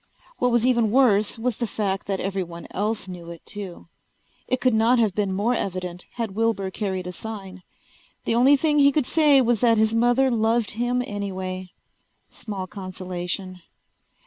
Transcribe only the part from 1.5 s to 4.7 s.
the fact that everyone else knew it too. It